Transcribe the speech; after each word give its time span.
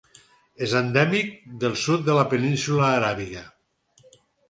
És 0.67 0.73
endèmic 0.79 1.29
del 1.65 1.77
sud 1.83 2.07
de 2.09 2.17
la 2.23 2.27
península 2.35 2.91
Aràbiga. 2.91 3.49